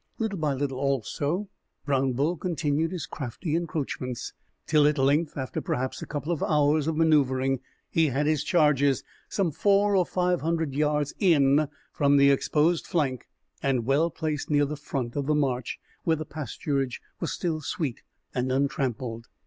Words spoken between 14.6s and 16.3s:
the front of the march, where the